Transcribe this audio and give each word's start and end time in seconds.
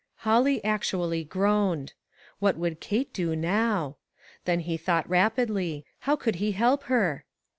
Holly 0.25 0.63
actually 0.63 1.23
groaned. 1.23 1.93
What 2.39 2.57
would 2.57 2.81
Ksite 2.81 3.13
do 3.13 3.35
now? 3.35 3.97
Then 4.45 4.61
he 4.61 4.75
thought 4.75 5.07
rapidly. 5.07 5.85
How 5.99 6.15
could 6.15 6.37
he 6.37 6.53
help 6.53 6.85
her? 6.85 7.23